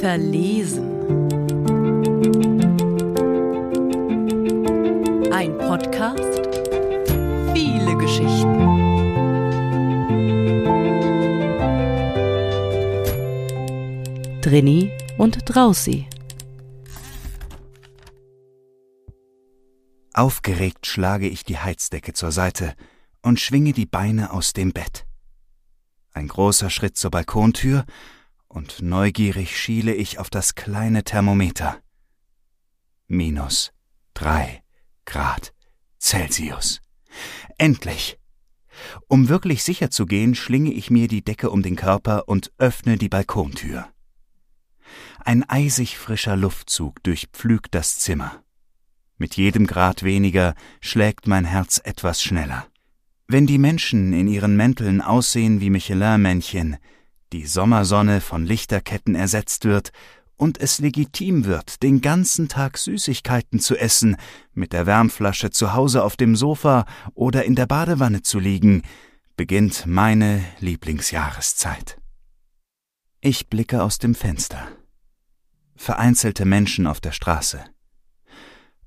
Verlesen. 0.00 0.88
Ein 5.30 5.58
Podcast. 5.58 6.48
Viele 7.52 7.98
Geschichten. 7.98 8.54
Drini 14.40 14.90
und 15.18 15.38
Drausi. 15.44 16.06
Aufgeregt 20.14 20.86
schlage 20.86 21.28
ich 21.28 21.44
die 21.44 21.58
Heizdecke 21.58 22.14
zur 22.14 22.32
Seite 22.32 22.74
und 23.24 23.40
schwinge 23.40 23.72
die 23.72 23.86
Beine 23.86 24.32
aus 24.32 24.52
dem 24.52 24.72
Bett. 24.72 25.06
Ein 26.12 26.28
großer 26.28 26.70
Schritt 26.70 26.96
zur 26.96 27.10
Balkontür 27.10 27.84
und 28.46 28.82
neugierig 28.82 29.58
schiele 29.58 29.94
ich 29.94 30.18
auf 30.18 30.30
das 30.30 30.54
kleine 30.54 31.04
Thermometer. 31.04 31.80
Minus 33.08 33.72
drei 34.12 34.62
Grad 35.06 35.54
Celsius. 35.98 36.80
Endlich! 37.58 38.18
Um 39.08 39.28
wirklich 39.28 39.62
sicher 39.62 39.90
zu 39.90 40.04
gehen, 40.04 40.34
schlinge 40.34 40.72
ich 40.72 40.90
mir 40.90 41.08
die 41.08 41.24
Decke 41.24 41.50
um 41.50 41.62
den 41.62 41.76
Körper 41.76 42.28
und 42.28 42.52
öffne 42.58 42.98
die 42.98 43.08
Balkontür. 43.08 43.88
Ein 45.20 45.48
eisig 45.48 45.96
frischer 45.96 46.36
Luftzug 46.36 47.02
durchpflügt 47.02 47.74
das 47.74 47.98
Zimmer. 47.98 48.42
Mit 49.16 49.36
jedem 49.36 49.66
Grad 49.66 50.02
weniger 50.02 50.54
schlägt 50.80 51.26
mein 51.26 51.44
Herz 51.44 51.80
etwas 51.82 52.22
schneller. 52.22 52.66
Wenn 53.26 53.46
die 53.46 53.58
Menschen 53.58 54.12
in 54.12 54.28
ihren 54.28 54.56
Mänteln 54.56 55.00
aussehen 55.00 55.60
wie 55.60 55.70
Michelin-Männchen, 55.70 56.76
die 57.32 57.46
Sommersonne 57.46 58.20
von 58.20 58.44
Lichterketten 58.44 59.14
ersetzt 59.14 59.64
wird 59.64 59.92
und 60.36 60.60
es 60.60 60.78
legitim 60.78 61.46
wird, 61.46 61.82
den 61.82 62.02
ganzen 62.02 62.48
Tag 62.48 62.76
Süßigkeiten 62.76 63.60
zu 63.60 63.76
essen, 63.76 64.16
mit 64.52 64.72
der 64.72 64.86
Wärmflasche 64.86 65.50
zu 65.50 65.72
Hause 65.72 66.04
auf 66.04 66.16
dem 66.16 66.36
Sofa 66.36 66.84
oder 67.14 67.44
in 67.44 67.54
der 67.54 67.66
Badewanne 67.66 68.22
zu 68.22 68.38
liegen, 68.38 68.82
beginnt 69.36 69.86
meine 69.86 70.44
Lieblingsjahreszeit. 70.60 71.98
Ich 73.20 73.48
blicke 73.48 73.82
aus 73.82 73.98
dem 73.98 74.14
Fenster. 74.14 74.68
Vereinzelte 75.76 76.44
Menschen 76.44 76.86
auf 76.86 77.00
der 77.00 77.12
Straße. 77.12 77.64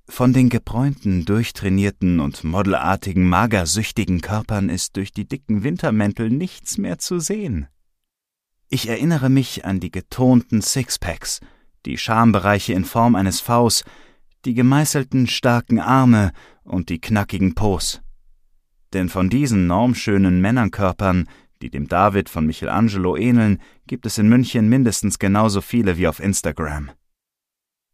Von 0.09 0.33
den 0.33 0.49
gebräunten, 0.49 1.25
durchtrainierten 1.25 2.19
und 2.19 2.43
modelartigen, 2.43 3.27
magersüchtigen 3.27 4.21
Körpern 4.21 4.69
ist 4.69 4.95
durch 4.95 5.11
die 5.11 5.27
dicken 5.27 5.63
Wintermäntel 5.63 6.29
nichts 6.29 6.77
mehr 6.77 6.97
zu 6.97 7.19
sehen. 7.19 7.67
Ich 8.69 8.89
erinnere 8.89 9.29
mich 9.29 9.65
an 9.65 9.79
die 9.79 9.91
getonten 9.91 10.61
Sixpacks, 10.61 11.39
die 11.85 11.97
Schambereiche 11.97 12.73
in 12.73 12.85
Form 12.85 13.15
eines 13.15 13.41
Vs, 13.41 13.83
die 14.45 14.53
gemeißelten 14.53 15.27
starken 15.27 15.79
Arme 15.79 16.31
und 16.63 16.89
die 16.89 16.99
knackigen 16.99 17.53
Pos. 17.53 18.01
Denn 18.93 19.09
von 19.09 19.29
diesen 19.29 19.67
normschönen 19.67 20.41
Männerkörpern, 20.41 21.27
die 21.61 21.69
dem 21.69 21.87
David 21.87 22.29
von 22.29 22.45
Michelangelo 22.45 23.17
ähneln, 23.17 23.59
gibt 23.87 24.05
es 24.05 24.17
in 24.17 24.29
München 24.29 24.69
mindestens 24.69 25.19
genauso 25.19 25.61
viele 25.61 25.97
wie 25.97 26.07
auf 26.07 26.19
Instagram. 26.19 26.91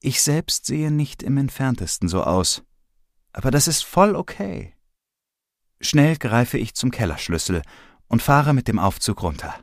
Ich 0.05 0.21
selbst 0.21 0.65
sehe 0.65 0.91
nicht 0.91 1.23
im 1.23 1.37
entferntesten 1.37 2.09
so 2.09 2.23
aus. 2.23 2.61
Aber 3.31 3.51
das 3.51 3.69
ist 3.69 3.83
voll 3.83 4.17
okay. 4.17 4.75
Schnell 5.79 6.17
greife 6.17 6.57
ich 6.57 6.73
zum 6.73 6.91
Kellerschlüssel 6.91 7.61
und 8.09 8.21
fahre 8.21 8.53
mit 8.53 8.67
dem 8.67 8.79
Aufzug 8.79 9.23
runter. 9.23 9.55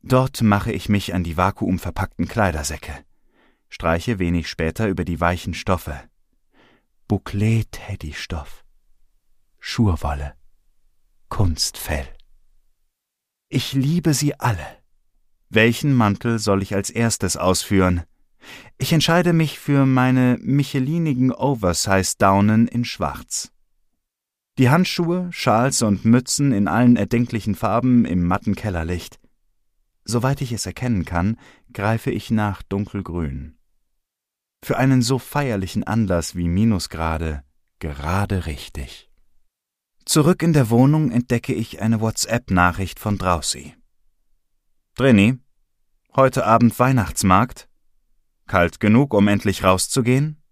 Dort 0.00 0.42
mache 0.42 0.70
ich 0.70 0.88
mich 0.88 1.12
an 1.12 1.24
die 1.24 1.36
vakuumverpackten 1.36 2.28
Kleidersäcke, 2.28 3.04
streiche 3.68 4.20
wenig 4.20 4.48
später 4.48 4.86
über 4.86 5.04
die 5.04 5.20
weichen 5.20 5.54
Stoffe. 5.54 6.04
Bouclé-Teddy-Stoff, 7.08 8.64
Schurwolle, 9.58 10.34
Kunstfell. 11.30 12.06
Ich 13.48 13.72
liebe 13.72 14.14
sie 14.14 14.38
alle. 14.38 14.66
Welchen 15.48 15.94
Mantel 15.94 16.38
soll 16.38 16.62
ich 16.62 16.76
als 16.76 16.90
erstes 16.90 17.36
ausführen? 17.36 18.04
Ich 18.78 18.92
entscheide 18.92 19.32
mich 19.32 19.58
für 19.58 19.86
meine 19.86 20.38
michelinigen 20.40 21.32
Oversize-Daunen 21.32 22.68
in 22.68 22.84
Schwarz. 22.84 23.52
Die 24.58 24.70
Handschuhe, 24.70 25.28
Schals 25.30 25.82
und 25.82 26.04
Mützen 26.04 26.52
in 26.52 26.68
allen 26.68 26.96
erdenklichen 26.96 27.54
Farben 27.54 28.04
im 28.04 28.24
matten 28.26 28.54
Kellerlicht. 28.54 29.18
Soweit 30.04 30.40
ich 30.40 30.52
es 30.52 30.66
erkennen 30.66 31.04
kann, 31.04 31.36
greife 31.72 32.10
ich 32.10 32.30
nach 32.30 32.62
dunkelgrün. 32.62 33.56
Für 34.64 34.78
einen 34.78 35.02
so 35.02 35.18
feierlichen 35.18 35.84
Anlass 35.84 36.34
wie 36.34 36.48
Minusgrade 36.48 37.44
gerade 37.78 38.46
richtig. 38.46 39.10
Zurück 40.04 40.42
in 40.42 40.52
der 40.52 40.70
Wohnung 40.70 41.10
entdecke 41.10 41.54
ich 41.54 41.80
eine 41.80 42.00
WhatsApp-Nachricht 42.00 42.98
von 42.98 43.18
Drausi. 43.18 43.74
Drini, 44.94 45.38
heute 46.16 46.46
Abend 46.46 46.78
Weihnachtsmarkt? 46.78 47.68
Kalt 48.48 48.80
genug, 48.80 49.14
um 49.14 49.28
endlich 49.28 49.62
rauszugehen? 49.62 50.42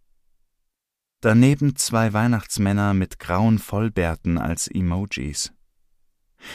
Daneben 1.21 1.75
zwei 1.75 2.13
Weihnachtsmänner 2.13 2.95
mit 2.95 3.19
grauen 3.19 3.59
Vollbärten 3.59 4.39
als 4.39 4.69
Emojis. 4.69 5.53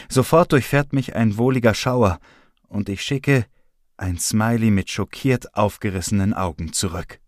Sofort 0.07 0.53
durchfährt 0.53 0.93
mich 0.93 1.15
ein 1.15 1.37
wohliger 1.37 1.73
Schauer, 1.73 2.19
und 2.67 2.87
ich 2.87 3.01
schicke 3.01 3.45
ein 3.97 4.17
Smiley 4.17 4.71
mit 4.71 4.89
schockiert 4.89 5.55
aufgerissenen 5.55 6.33
Augen 6.33 6.71
zurück. 6.71 7.19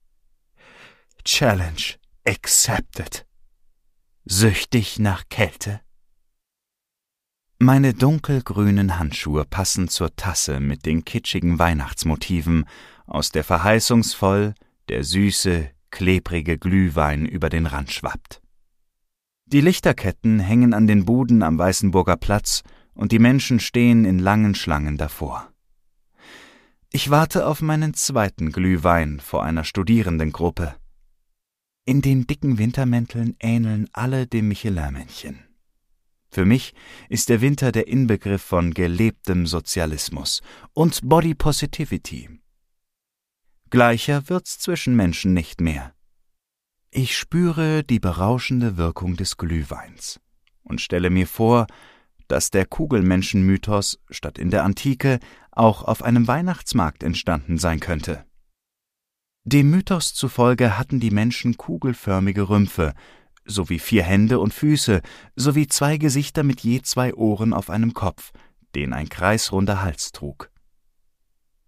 Challenge 1.25 1.95
accepted. 2.25 3.25
Süchtig 4.25 4.99
nach 4.99 5.27
Kälte? 5.29 5.81
Meine 7.59 7.93
dunkelgrünen 7.93 8.99
Handschuhe 8.99 9.45
passen 9.45 9.87
zur 9.87 10.15
Tasse 10.15 10.59
mit 10.59 10.85
den 10.85 11.05
kitschigen 11.05 11.59
Weihnachtsmotiven 11.59 12.65
aus 13.05 13.31
der 13.31 13.43
verheißungsvoll 13.43 14.53
der 14.89 15.03
süße, 15.03 15.69
klebrige 15.89 16.57
Glühwein 16.57 17.25
über 17.25 17.49
den 17.49 17.65
Rand 17.65 17.91
schwappt. 17.91 18.41
Die 19.45 19.61
Lichterketten 19.61 20.39
hängen 20.39 20.73
an 20.73 20.87
den 20.87 21.05
Buden 21.05 21.43
am 21.43 21.57
Weißenburger 21.57 22.17
Platz 22.17 22.63
und 22.93 23.11
die 23.11 23.19
Menschen 23.19 23.59
stehen 23.59 24.03
in 24.03 24.19
langen 24.19 24.55
Schlangen 24.55 24.97
davor. 24.97 25.49
Ich 26.91 27.09
warte 27.09 27.47
auf 27.47 27.61
meinen 27.61 27.93
zweiten 27.93 28.51
Glühwein 28.51 29.19
vor 29.19 29.43
einer 29.43 29.63
Studierendengruppe. 29.63 30.75
In 31.85 32.01
den 32.01 32.27
dicken 32.27 32.57
Wintermänteln 32.57 33.35
ähneln 33.39 33.89
alle 33.93 34.27
dem 34.27 34.47
Michelin-Männchen. 34.47 35.39
Für 36.33 36.45
mich 36.45 36.73
ist 37.09 37.29
der 37.29 37.41
Winter 37.41 37.71
der 37.71 37.87
Inbegriff 37.87 38.41
von 38.41 38.73
gelebtem 38.73 39.45
Sozialismus 39.45 40.41
und 40.73 41.07
Body 41.07 41.35
Positivity. 41.35 42.27
Gleicher 43.69 44.29
wird's 44.29 44.57
zwischen 44.57 44.95
Menschen 44.95 45.35
nicht 45.35 45.61
mehr. 45.61 45.93
Ich 46.89 47.15
spüre 47.15 47.83
die 47.83 47.99
berauschende 47.99 48.77
Wirkung 48.77 49.15
des 49.15 49.37
Glühweins 49.37 50.19
und 50.63 50.81
stelle 50.81 51.11
mir 51.11 51.27
vor, 51.27 51.67
dass 52.27 52.49
der 52.49 52.65
Kugelmenschenmythos 52.65 53.99
statt 54.09 54.39
in 54.39 54.49
der 54.49 54.63
Antike 54.63 55.19
auch 55.51 55.83
auf 55.83 56.01
einem 56.01 56.27
Weihnachtsmarkt 56.27 57.03
entstanden 57.03 57.59
sein 57.59 57.79
könnte. 57.79 58.25
Dem 59.43 59.69
Mythos 59.69 60.15
zufolge 60.15 60.79
hatten 60.79 60.99
die 60.99 61.11
Menschen 61.11 61.57
kugelförmige 61.57 62.49
Rümpfe, 62.49 62.95
sowie 63.45 63.79
vier 63.79 64.03
Hände 64.03 64.39
und 64.39 64.53
Füße, 64.53 65.01
sowie 65.35 65.67
zwei 65.67 65.97
Gesichter 65.97 66.43
mit 66.43 66.61
je 66.61 66.81
zwei 66.81 67.13
Ohren 67.13 67.53
auf 67.53 67.69
einem 67.69 67.93
Kopf, 67.93 68.31
den 68.75 68.93
ein 68.93 69.09
kreisrunder 69.09 69.81
Hals 69.81 70.11
trug. 70.11 70.49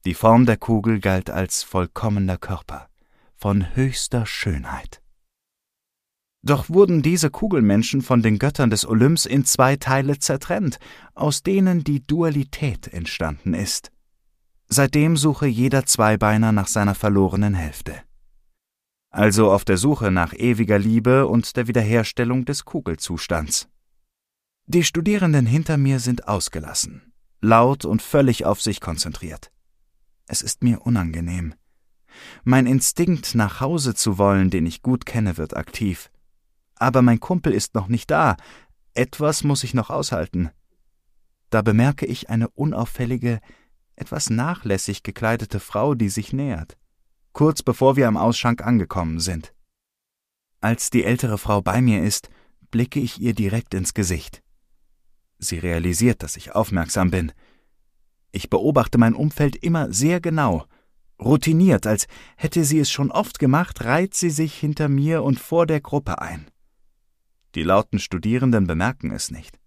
Die 0.06 0.14
Form 0.14 0.46
der 0.46 0.58
Kugel 0.58 1.00
galt 1.00 1.30
als 1.30 1.64
vollkommener 1.64 2.38
Körper, 2.38 2.90
von 3.36 3.76
höchster 3.76 4.26
Schönheit. 4.26 5.02
Doch 6.44 6.70
wurden 6.70 7.02
diese 7.02 7.32
Kugelmenschen 7.32 8.04
von 8.04 8.22
den 8.22 8.38
Göttern 8.38 8.70
des 8.70 8.88
Olymps 8.88 9.26
in 9.26 9.46
zwei 9.46 9.78
Teile 9.78 10.20
zertrennt, 10.20 10.78
aus 11.16 11.42
denen 11.42 11.84
die 11.84 12.06
Dualität 12.06 12.88
entstanden 12.94 13.56
ist. 13.56 13.92
Seitdem 14.68 15.18
suche 15.18 15.48
jeder 15.48 15.88
Zweibeiner 15.88 16.52
nach 16.52 16.68
seiner 16.68 16.94
verlorenen 16.94 17.56
Hälfte. 17.56 17.96
Also 19.16 19.50
auf 19.50 19.64
der 19.64 19.78
Suche 19.78 20.12
nach 20.12 20.34
ewiger 20.34 20.78
Liebe 20.78 21.28
und 21.28 21.56
der 21.56 21.68
Wiederherstellung 21.68 22.44
des 22.44 22.66
Kugelzustands. 22.66 23.70
Die 24.66 24.84
Studierenden 24.84 25.46
hinter 25.46 25.78
mir 25.78 26.02
sind 26.02 26.28
ausgelassen, 26.28 27.14
laut 27.40 27.86
und 27.86 28.02
völlig 28.02 28.44
auf 28.44 28.62
sich 28.62 28.82
konzentriert. 28.82 29.54
Es 30.28 30.42
ist 30.42 30.64
mir 30.64 30.82
unangenehm. 30.82 31.56
Mein 32.44 32.68
Instinkt, 32.68 33.36
nach 33.36 33.62
Hause 33.62 33.96
zu 33.96 34.18
wollen, 34.18 34.50
den 34.50 34.66
ich 34.66 34.82
gut 34.82 35.06
kenne, 35.06 35.38
wird 35.38 35.56
aktiv. 35.56 36.12
Aber 36.76 37.02
mein 37.02 37.22
Kumpel 37.22 37.54
ist 37.54 37.74
noch 37.74 37.88
nicht 37.88 38.12
da. 38.12 38.36
Etwas 38.96 39.46
muss 39.46 39.64
ich 39.64 39.74
noch 39.74 39.90
aushalten. 39.90 40.50
Da 41.52 41.62
bemerke 41.62 42.06
ich 42.06 42.30
eine 42.30 42.50
unauffällige, 42.50 43.40
etwas 43.96 44.30
nachlässig 44.30 45.04
gekleidete 45.04 45.62
Frau, 45.62 45.96
die 45.96 46.10
sich 46.10 46.34
nähert, 46.34 46.78
kurz 47.36 47.62
bevor 47.62 47.98
wir 47.98 48.08
am 48.08 48.16
Ausschank 48.16 48.66
angekommen 48.66 49.20
sind. 49.20 49.54
Als 50.62 50.90
die 50.90 51.04
ältere 51.04 51.38
Frau 51.38 51.62
bei 51.62 51.82
mir 51.82 52.02
ist, 52.02 52.30
blicke 52.72 53.00
ich 53.00 53.20
ihr 53.20 53.36
direkt 53.36 53.74
ins 53.74 53.94
Gesicht. 53.94 54.42
Sie 55.38 55.60
realisiert, 55.60 56.24
dass 56.24 56.38
ich 56.38 56.56
aufmerksam 56.56 57.12
bin. 57.12 57.34
Ich 58.32 58.50
beobachte 58.50 58.98
mein 58.98 59.14
Umfeld 59.14 59.58
immer 59.58 59.92
sehr 59.92 60.22
genau. 60.22 60.66
Routiniert, 61.22 61.86
als 61.86 62.08
hätte 62.38 62.64
sie 62.64 62.80
es 62.80 62.90
schon 62.90 63.12
oft 63.12 63.38
gemacht, 63.38 63.84
reiht 63.84 64.14
sie 64.14 64.30
sich 64.30 64.56
hinter 64.58 64.88
mir 64.88 65.22
und 65.22 65.38
vor 65.38 65.68
der 65.68 65.82
Gruppe 65.82 66.22
ein. 66.22 66.50
Die 67.54 67.64
lauten 67.64 68.00
Studierenden 68.00 68.66
bemerken 68.66 69.12
es 69.12 69.30
nicht. 69.30 69.60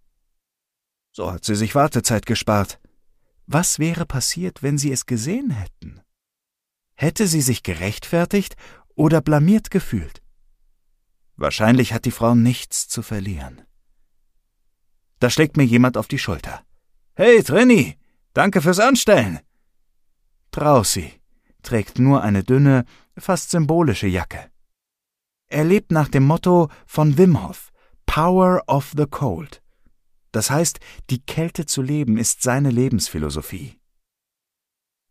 So 1.13 1.31
hat 1.31 1.45
sie 1.45 1.55
sich 1.55 1.75
Wartezeit 1.75 2.25
gespart. 2.25 2.81
Was 3.47 3.79
wäre 3.79 4.07
passiert, 4.07 4.63
wenn 4.63 4.79
sie 4.79 4.91
es 4.91 5.05
gesehen 5.05 5.51
hätten? 5.51 6.01
Hätte 7.01 7.29
sie 7.29 7.43
sich 7.43 7.63
gerechtfertigt 7.63 8.57
oder 8.97 9.21
blamiert 9.21 9.71
gefühlt? 9.71 10.21
Wahrscheinlich 11.37 11.93
hat 11.93 12.07
die 12.07 12.11
Frau 12.11 12.35
nichts 12.35 12.89
zu 12.89 13.03
verlieren. 13.03 13.63
Da 15.21 15.31
schlägt 15.31 15.57
mir 15.57 15.63
jemand 15.63 15.97
auf 15.97 16.09
die 16.09 16.19
Schulter. 16.19 16.65
Hey, 17.15 17.41
Trini, 17.45 17.97
danke 18.35 18.61
fürs 18.61 18.81
Anstellen. 18.81 19.39
Drausi 20.51 21.13
trägt 21.63 22.01
nur 22.01 22.25
eine 22.25 22.43
dünne, 22.43 22.85
fast 23.17 23.51
symbolische 23.51 24.09
Jacke. 24.09 24.51
Er 25.47 25.63
lebt 25.63 25.93
nach 25.93 26.09
dem 26.09 26.25
Motto 26.25 26.69
von 26.85 27.17
Wim 27.17 27.47
Hof, 27.47 27.71
Power 28.07 28.65
of 28.67 28.93
the 28.97 29.07
Cold. 29.07 29.63
Das 30.33 30.51
heißt, 30.51 30.81
die 31.11 31.21
Kälte 31.25 31.65
zu 31.65 31.81
leben 31.81 32.19
ist 32.19 32.43
seine 32.43 32.71
Lebensphilosophie. 32.71 33.78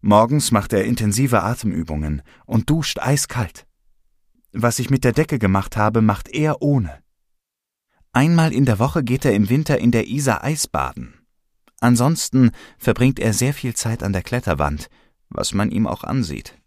Morgens 0.02 0.52
macht 0.52 0.74
er 0.74 0.86
intensive 0.86 1.44
Atemübungen 1.44 2.22
und 2.46 2.70
duscht 2.70 3.00
eiskalt. 3.00 3.66
Was 4.54 4.80
ich 4.80 4.90
mit 4.90 5.04
der 5.04 5.12
Decke 5.12 5.40
gemacht 5.40 5.76
habe, 5.76 6.02
macht 6.02 6.30
er 6.30 6.62
ohne. 6.62 7.04
Einmal 8.14 8.54
in 8.54 8.66
der 8.66 8.80
Woche 8.80 9.04
geht 9.04 9.26
er 9.26 9.34
im 9.34 9.50
Winter 9.50 9.78
in 9.80 9.92
der 9.92 10.08
Isar 10.08 10.44
Eisbaden. 10.44 11.14
Ansonsten 11.80 12.52
verbringt 12.78 13.20
er 13.20 13.34
sehr 13.34 13.54
viel 13.54 13.76
Zeit 13.76 14.02
an 14.02 14.14
der 14.14 14.24
Kletterwand, 14.24 14.90
was 15.30 15.54
man 15.54 15.70
ihm 15.70 15.86
auch 15.86 16.04
ansieht. 16.04 16.60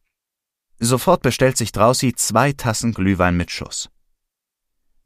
Sofort 0.78 1.22
bestellt 1.22 1.56
sich 1.56 1.72
Drausi 1.72 2.14
zwei 2.14 2.52
Tassen 2.52 2.92
Glühwein 2.92 3.36
mit 3.36 3.50
Schuss. 3.50 3.90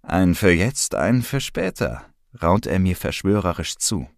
Ein 0.02 0.34
für 0.34 0.52
jetzt, 0.52 0.94
ein 0.94 1.22
für 1.22 1.40
später, 1.40 2.04
raunt 2.42 2.66
er 2.66 2.78
mir 2.78 2.96
verschwörerisch 2.96 3.76
zu. 3.76 4.08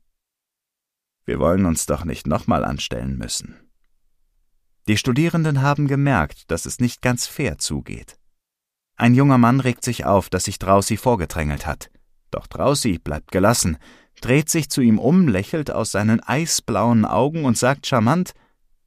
Wir 1.24 1.38
wollen 1.38 1.64
uns 1.64 1.86
doch 1.86 2.04
nicht 2.04 2.26
nochmal 2.26 2.64
anstellen 2.64 3.16
müssen. 3.16 3.65
Die 4.88 4.96
Studierenden 4.96 5.62
haben 5.62 5.88
gemerkt, 5.88 6.50
dass 6.50 6.64
es 6.64 6.78
nicht 6.78 7.02
ganz 7.02 7.26
fair 7.26 7.58
zugeht. 7.58 8.18
Ein 8.96 9.14
junger 9.14 9.36
Mann 9.36 9.60
regt 9.60 9.84
sich 9.84 10.04
auf, 10.04 10.30
dass 10.30 10.44
sich 10.44 10.58
Drausi 10.58 10.96
vorgedrängelt 10.96 11.66
hat. 11.66 11.90
Doch 12.30 12.46
Drausi 12.46 12.98
bleibt 12.98 13.32
gelassen, 13.32 13.78
dreht 14.20 14.48
sich 14.48 14.70
zu 14.70 14.80
ihm 14.80 14.98
um, 14.98 15.28
lächelt 15.28 15.70
aus 15.70 15.90
seinen 15.90 16.20
eisblauen 16.20 17.04
Augen 17.04 17.44
und 17.44 17.58
sagt 17.58 17.86
charmant: 17.86 18.32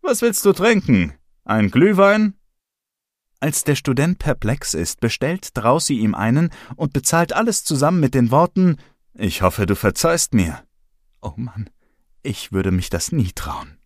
Was 0.01 0.22
willst 0.22 0.46
du 0.46 0.54
trinken? 0.54 1.13
Ein 1.44 1.69
Glühwein? 1.69 2.36
Als 3.42 3.63
der 3.63 3.75
Student 3.75 4.19
perplex 4.19 4.74
ist, 4.74 5.00
bestellt 5.00 5.50
Drausi 5.54 5.96
ihm 5.96 6.16
einen 6.16 6.50
und 6.75 6.94
bezahlt 6.94 7.34
alles 7.34 7.63
zusammen 7.63 8.00
mit 8.00 8.13
den 8.16 8.31
Worten: 8.31 8.78
Ich 9.13 9.42
hoffe, 9.42 9.66
du 9.66 9.75
verzeihst 9.75 10.34
mir. 10.34 10.63
Oh 11.22 11.34
Mann, 11.36 11.69
ich 12.24 12.51
würde 12.51 12.72
mich 12.72 12.90
das 12.90 13.12
nie 13.12 13.31
trauen. 13.34 13.79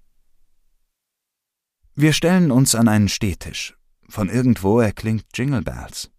Wir 1.95 2.11
stellen 2.11 2.49
uns 2.49 2.73
an 2.73 2.87
einen 2.87 3.07
Stehtisch. 3.07 3.77
Von 4.09 4.27
irgendwo 4.27 4.79
erklingt 4.79 5.25
Jingle 5.35 5.61
Bells. 5.61 6.09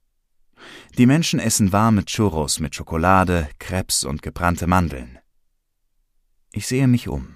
Die 0.96 1.06
Menschen 1.06 1.40
essen 1.40 1.72
warme 1.72 2.04
Churros 2.04 2.60
mit 2.60 2.76
Schokolade, 2.76 3.48
Krebs 3.58 4.04
und 4.04 4.22
gebrannte 4.22 4.68
Mandeln. 4.68 5.18
Ich 6.52 6.68
sehe 6.68 6.86
mich 6.86 7.08
um. 7.08 7.34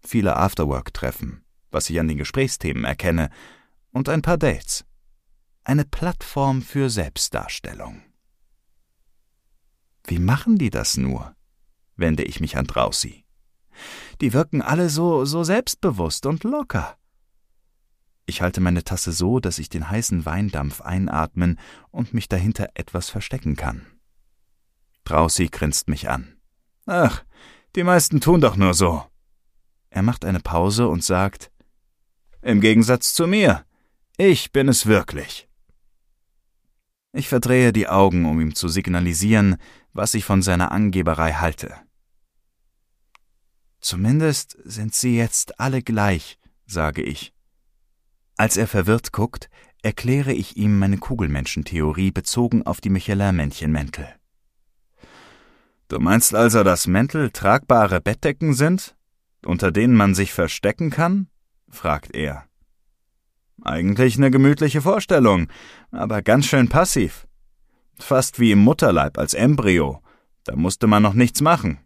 Viele 0.00 0.36
Afterwork-Treffen, 0.36 1.44
was 1.70 1.90
ich 1.90 2.00
an 2.00 2.08
den 2.08 2.16
Gesprächsthemen 2.16 2.84
erkenne, 2.84 3.28
und 3.92 4.08
ein 4.08 4.22
paar 4.22 4.38
Dates. 4.38 4.86
Eine 5.62 5.84
Plattform 5.84 6.62
für 6.62 6.88
Selbstdarstellung. 6.88 8.02
Wie 10.06 10.18
machen 10.18 10.56
die 10.56 10.70
das 10.70 10.96
nur? 10.96 11.36
wende 11.96 12.22
ich 12.22 12.40
mich 12.40 12.56
an 12.56 12.66
Drausi. 12.66 13.24
Die 14.22 14.32
wirken 14.32 14.62
alle 14.62 14.88
so, 14.88 15.26
so 15.26 15.44
selbstbewusst 15.44 16.24
und 16.24 16.44
locker. 16.44 16.96
Ich 18.26 18.42
halte 18.42 18.60
meine 18.60 18.82
Tasse 18.82 19.12
so, 19.12 19.38
dass 19.38 19.60
ich 19.60 19.68
den 19.68 19.88
heißen 19.88 20.26
Weindampf 20.26 20.80
einatmen 20.80 21.58
und 21.92 22.12
mich 22.12 22.28
dahinter 22.28 22.68
etwas 22.74 23.08
verstecken 23.08 23.54
kann. 23.54 23.86
Drausi 25.04 25.46
grinst 25.46 25.88
mich 25.88 26.10
an. 26.10 26.36
Ach, 26.86 27.24
die 27.76 27.84
meisten 27.84 28.20
tun 28.20 28.40
doch 28.40 28.56
nur 28.56 28.74
so. 28.74 29.04
Er 29.90 30.02
macht 30.02 30.24
eine 30.24 30.40
Pause 30.40 30.88
und 30.88 31.04
sagt 31.04 31.52
Im 32.42 32.60
Gegensatz 32.60 33.14
zu 33.14 33.28
mir, 33.28 33.64
ich 34.16 34.50
bin 34.50 34.68
es 34.68 34.86
wirklich. 34.86 35.48
Ich 37.12 37.28
verdrehe 37.28 37.72
die 37.72 37.88
Augen, 37.88 38.26
um 38.26 38.40
ihm 38.40 38.54
zu 38.54 38.68
signalisieren, 38.68 39.56
was 39.92 40.14
ich 40.14 40.24
von 40.24 40.42
seiner 40.42 40.72
Angeberei 40.72 41.32
halte. 41.32 41.74
Zumindest 43.80 44.58
sind 44.64 44.94
sie 44.94 45.16
jetzt 45.16 45.60
alle 45.60 45.80
gleich, 45.80 46.38
sage 46.66 47.02
ich. 47.02 47.35
Als 48.36 48.58
er 48.58 48.66
verwirrt 48.66 49.12
guckt, 49.12 49.48
erkläre 49.82 50.32
ich 50.32 50.58
ihm 50.58 50.78
meine 50.78 50.98
Kugelmenschentheorie 50.98 52.10
bezogen 52.10 52.66
auf 52.66 52.82
die 52.82 52.90
Michelin-Männchenmäntel. 52.90 54.08
Du 55.88 55.98
meinst 56.00 56.34
also, 56.34 56.62
dass 56.62 56.86
Mäntel 56.86 57.30
tragbare 57.30 58.00
Bettdecken 58.00 58.52
sind, 58.52 58.94
unter 59.44 59.72
denen 59.72 59.94
man 59.94 60.14
sich 60.14 60.32
verstecken 60.32 60.90
kann? 60.90 61.28
fragt 61.70 62.14
er. 62.14 62.44
Eigentlich 63.62 64.16
eine 64.16 64.30
gemütliche 64.30 64.82
Vorstellung, 64.82 65.48
aber 65.90 66.20
ganz 66.20 66.46
schön 66.46 66.68
passiv. 66.68 67.26
Fast 67.98 68.38
wie 68.38 68.52
im 68.52 68.58
Mutterleib 68.58 69.16
als 69.16 69.32
Embryo, 69.32 70.02
da 70.44 70.56
musste 70.56 70.86
man 70.86 71.02
noch 71.02 71.14
nichts 71.14 71.40
machen. 71.40 71.78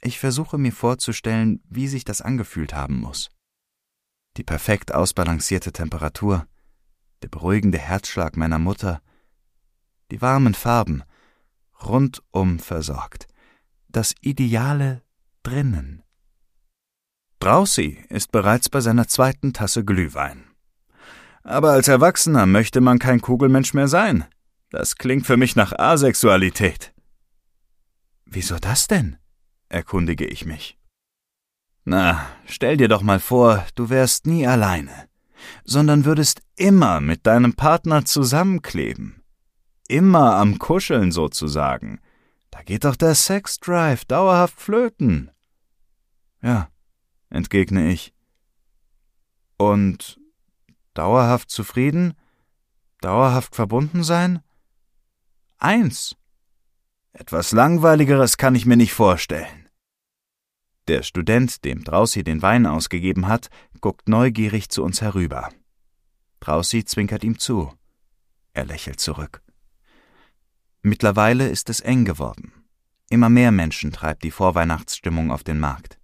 Ich 0.00 0.18
versuche 0.18 0.56
mir 0.56 0.72
vorzustellen, 0.72 1.60
wie 1.68 1.86
sich 1.86 2.04
das 2.04 2.22
angefühlt 2.22 2.72
haben 2.72 2.98
muss 2.98 3.30
die 4.36 4.44
perfekt 4.44 4.94
ausbalancierte 4.94 5.72
Temperatur, 5.72 6.46
der 7.22 7.28
beruhigende 7.28 7.78
Herzschlag 7.78 8.36
meiner 8.36 8.58
Mutter, 8.58 9.00
die 10.10 10.20
warmen 10.20 10.54
Farben, 10.54 11.02
rundum 11.82 12.58
versorgt, 12.58 13.26
das 13.88 14.14
Ideale 14.20 15.02
drinnen. 15.42 16.02
Drausi 17.38 18.04
ist 18.08 18.30
bereits 18.30 18.68
bei 18.68 18.80
seiner 18.80 19.08
zweiten 19.08 19.52
Tasse 19.52 19.84
Glühwein. 19.84 20.44
Aber 21.42 21.72
als 21.72 21.88
Erwachsener 21.88 22.46
möchte 22.46 22.80
man 22.80 22.98
kein 22.98 23.20
Kugelmensch 23.20 23.74
mehr 23.74 23.88
sein. 23.88 24.24
Das 24.70 24.96
klingt 24.96 25.26
für 25.26 25.36
mich 25.36 25.56
nach 25.56 25.72
Asexualität. 25.72 26.94
Wieso 28.24 28.58
das 28.58 28.86
denn? 28.86 29.16
erkundige 29.68 30.26
ich 30.26 30.46
mich. 30.46 30.78
Na, 31.84 32.26
stell 32.46 32.76
dir 32.76 32.88
doch 32.88 33.02
mal 33.02 33.18
vor, 33.18 33.66
du 33.74 33.90
wärst 33.90 34.26
nie 34.26 34.46
alleine, 34.46 35.08
sondern 35.64 36.04
würdest 36.04 36.40
immer 36.56 37.00
mit 37.00 37.26
deinem 37.26 37.54
Partner 37.54 38.04
zusammenkleben. 38.04 39.22
Immer 39.88 40.36
am 40.36 40.58
Kuscheln 40.58 41.10
sozusagen. 41.10 42.00
Da 42.50 42.62
geht 42.62 42.84
doch 42.84 42.96
der 42.96 43.14
Sexdrive 43.14 44.04
dauerhaft 44.04 44.60
flöten. 44.60 45.30
Ja, 46.40 46.68
entgegne 47.30 47.90
ich. 47.90 48.14
Und 49.56 50.20
dauerhaft 50.94 51.50
zufrieden? 51.50 52.14
Dauerhaft 53.00 53.56
verbunden 53.56 54.04
sein? 54.04 54.40
Eins. 55.58 56.16
Etwas 57.12 57.52
Langweiligeres 57.52 58.36
kann 58.36 58.54
ich 58.54 58.66
mir 58.66 58.76
nicht 58.76 58.94
vorstellen. 58.94 59.61
Der 60.88 61.04
Student, 61.04 61.64
dem 61.64 61.84
Drausi 61.84 62.24
den 62.24 62.42
Wein 62.42 62.66
ausgegeben 62.66 63.28
hat, 63.28 63.50
guckt 63.80 64.08
neugierig 64.08 64.68
zu 64.68 64.82
uns 64.82 65.00
herüber. 65.00 65.48
Drausi 66.40 66.84
zwinkert 66.84 67.22
ihm 67.22 67.38
zu. 67.38 67.72
Er 68.52 68.64
lächelt 68.64 68.98
zurück. 68.98 69.42
Mittlerweile 70.82 71.48
ist 71.48 71.70
es 71.70 71.80
eng 71.80 72.04
geworden. 72.04 72.52
Immer 73.08 73.28
mehr 73.28 73.52
Menschen 73.52 73.92
treibt 73.92 74.24
die 74.24 74.32
Vorweihnachtsstimmung 74.32 75.30
auf 75.30 75.44
den 75.44 75.60
Markt. 75.60 76.00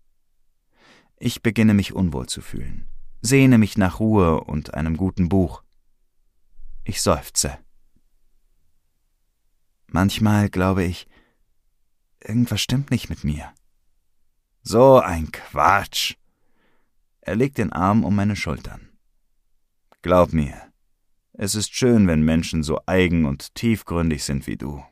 Ich 1.19 1.43
beginne 1.43 1.75
mich 1.75 1.93
unwohl 1.93 2.29
zu 2.29 2.41
fühlen, 2.41 2.87
sehne 3.21 3.59
mich 3.59 3.77
nach 3.77 3.99
Ruhe 3.99 4.45
und 4.45 4.75
einem 4.75 4.97
guten 4.97 5.29
Buch. 5.29 5.65
Ich 6.85 7.03
seufze. 7.03 7.59
Manchmal 9.89 10.49
glaube 10.49 10.85
ich, 10.85 11.09
irgendwas 12.21 12.61
stimmt 12.61 12.93
nicht 12.93 13.11
mit 13.11 13.25
mir. 13.25 13.53
So 14.71 14.99
ein 15.01 15.33
Quatsch. 15.33 16.17
Er 17.23 17.37
legt 17.37 17.57
den 17.57 17.73
Arm 17.73 18.05
um 18.05 18.15
meine 18.15 18.37
Schultern. 18.37 18.91
Glaub 20.03 20.35
mir, 20.35 20.61
es 21.33 21.55
ist 21.55 21.75
schön, 21.75 22.07
wenn 22.07 22.21
Menschen 22.21 22.63
so 22.63 22.79
eigen 22.85 23.25
und 23.25 23.55
tiefgründig 23.55 24.25
sind 24.25 24.47
wie 24.47 24.59
du. 24.59 24.85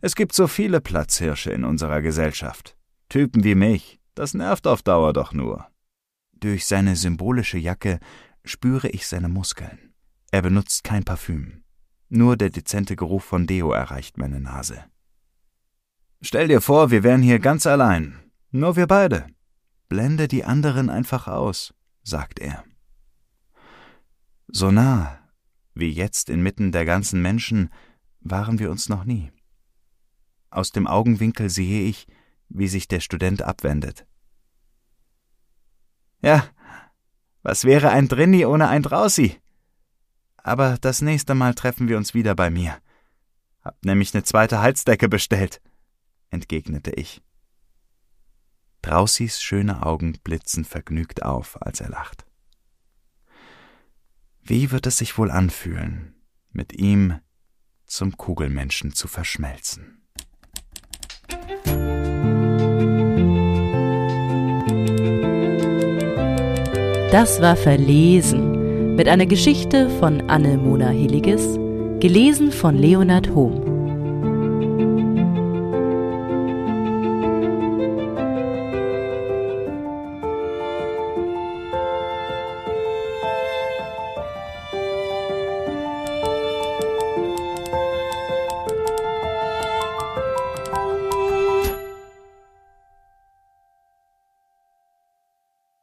Es 0.00 0.14
gibt 0.14 0.34
so 0.34 0.46
viele 0.46 0.80
Platzhirsche 0.80 1.50
in 1.50 1.64
unserer 1.64 2.00
Gesellschaft. 2.00 2.78
Typen 3.10 3.44
wie 3.44 3.54
mich, 3.54 4.00
das 4.14 4.32
nervt 4.32 4.66
auf 4.66 4.80
Dauer 4.80 5.12
doch 5.12 5.34
nur. 5.34 5.66
Durch 6.32 6.64
seine 6.64 6.96
symbolische 6.96 7.58
Jacke 7.58 7.98
spüre 8.42 8.88
ich 8.88 9.06
seine 9.06 9.28
Muskeln. 9.28 9.92
Er 10.30 10.40
benutzt 10.40 10.82
kein 10.82 11.04
Parfüm. 11.04 11.62
Nur 12.08 12.38
der 12.38 12.48
dezente 12.48 12.96
Geruch 12.96 13.22
von 13.22 13.46
Deo 13.46 13.70
erreicht 13.70 14.16
meine 14.16 14.40
Nase. 14.40 14.82
Stell 16.22 16.48
dir 16.48 16.62
vor, 16.62 16.90
wir 16.90 17.02
wären 17.02 17.20
hier 17.20 17.38
ganz 17.38 17.66
allein. 17.66 18.27
Nur 18.50 18.76
wir 18.76 18.86
beide. 18.86 19.26
Blende 19.88 20.28
die 20.28 20.44
anderen 20.44 20.90
einfach 20.90 21.28
aus, 21.28 21.74
sagt 22.02 22.38
er. 22.38 22.64
So 24.48 24.70
nah, 24.70 25.18
wie 25.74 25.90
jetzt 25.90 26.30
inmitten 26.30 26.72
der 26.72 26.84
ganzen 26.84 27.20
Menschen, 27.22 27.70
waren 28.20 28.58
wir 28.58 28.70
uns 28.70 28.88
noch 28.88 29.04
nie. 29.04 29.30
Aus 30.50 30.72
dem 30.72 30.86
Augenwinkel 30.86 31.50
sehe 31.50 31.82
ich, 31.82 32.06
wie 32.48 32.68
sich 32.68 32.88
der 32.88 33.00
Student 33.00 33.42
abwendet. 33.42 34.06
Ja, 36.22 36.48
was 37.42 37.64
wäre 37.64 37.90
ein 37.90 38.08
Drinni 38.08 38.44
ohne 38.44 38.68
ein 38.68 38.82
Drausi? 38.82 39.36
Aber 40.36 40.78
das 40.80 41.02
nächste 41.02 41.34
Mal 41.34 41.54
treffen 41.54 41.88
wir 41.88 41.96
uns 41.96 42.14
wieder 42.14 42.34
bei 42.34 42.50
mir. 42.50 42.78
Hab 43.62 43.84
nämlich 43.84 44.14
eine 44.14 44.24
zweite 44.24 44.60
Heizdecke 44.60 45.08
bestellt, 45.08 45.60
entgegnete 46.30 46.90
ich. 46.92 47.22
Draußis 48.82 49.42
schöne 49.42 49.84
Augen 49.84 50.18
blitzen 50.22 50.64
vergnügt 50.64 51.22
auf, 51.22 51.60
als 51.60 51.80
er 51.80 51.90
lacht. 51.90 52.24
Wie 54.42 54.70
wird 54.70 54.86
es 54.86 54.98
sich 54.98 55.18
wohl 55.18 55.30
anfühlen, 55.30 56.14
mit 56.52 56.72
ihm 56.72 57.20
zum 57.86 58.16
Kugelmenschen 58.16 58.94
zu 58.94 59.08
verschmelzen? 59.08 60.06
Das 67.10 67.40
war 67.40 67.56
Verlesen 67.56 68.94
mit 68.96 69.08
einer 69.08 69.26
Geschichte 69.26 69.88
von 69.98 70.28
Anne 70.28 70.58
Mona 70.58 70.88
Hilliges, 70.88 71.54
gelesen 72.00 72.52
von 72.52 72.76
Leonard 72.76 73.30
Hohm. 73.30 73.67